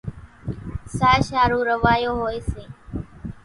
ساش 0.97 1.23
ۿارُو 1.35 1.59
روايو 1.69 2.13
هوئيَ 2.21 2.39
سي۔ 2.49 2.63